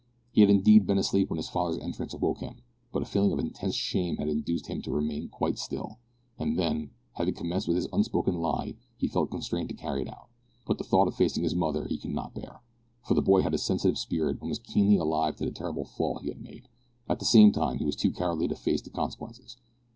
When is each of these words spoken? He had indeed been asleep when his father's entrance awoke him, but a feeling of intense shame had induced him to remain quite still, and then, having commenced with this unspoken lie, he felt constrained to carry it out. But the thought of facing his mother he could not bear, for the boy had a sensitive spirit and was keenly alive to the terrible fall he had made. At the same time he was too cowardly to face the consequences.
He 0.31 0.41
had 0.41 0.49
indeed 0.49 0.87
been 0.87 0.97
asleep 0.97 1.29
when 1.29 1.37
his 1.37 1.47
father's 1.51 1.77
entrance 1.77 2.11
awoke 2.11 2.39
him, 2.39 2.63
but 2.91 3.03
a 3.03 3.05
feeling 3.05 3.31
of 3.31 3.37
intense 3.37 3.75
shame 3.75 4.17
had 4.17 4.27
induced 4.29 4.65
him 4.65 4.81
to 4.81 4.89
remain 4.89 5.29
quite 5.29 5.59
still, 5.59 5.99
and 6.39 6.57
then, 6.57 6.89
having 7.13 7.35
commenced 7.35 7.67
with 7.67 7.77
this 7.77 7.87
unspoken 7.93 8.33
lie, 8.41 8.73
he 8.97 9.07
felt 9.07 9.29
constrained 9.29 9.69
to 9.69 9.75
carry 9.75 10.01
it 10.01 10.09
out. 10.09 10.29
But 10.65 10.79
the 10.79 10.83
thought 10.83 11.07
of 11.07 11.13
facing 11.13 11.43
his 11.43 11.53
mother 11.53 11.85
he 11.85 11.99
could 11.99 12.09
not 12.15 12.33
bear, 12.33 12.61
for 13.03 13.13
the 13.13 13.21
boy 13.21 13.43
had 13.43 13.53
a 13.53 13.59
sensitive 13.59 13.99
spirit 13.99 14.39
and 14.41 14.49
was 14.49 14.57
keenly 14.57 14.97
alive 14.97 15.35
to 15.35 15.45
the 15.45 15.51
terrible 15.51 15.85
fall 15.85 16.17
he 16.17 16.29
had 16.29 16.41
made. 16.41 16.67
At 17.07 17.19
the 17.19 17.25
same 17.25 17.51
time 17.51 17.77
he 17.77 17.85
was 17.85 17.95
too 17.95 18.09
cowardly 18.11 18.47
to 18.47 18.55
face 18.55 18.81
the 18.81 18.89
consequences. 18.89 19.57